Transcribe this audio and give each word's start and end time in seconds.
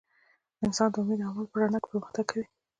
انسان 0.65 0.89
د 0.93 0.95
امید 1.01 1.19
او 1.23 1.31
عمل 1.31 1.47
په 1.51 1.57
رڼا 1.61 1.79
کې 1.81 1.87
پرمختګ 1.91 2.25
کوي. 2.29 2.45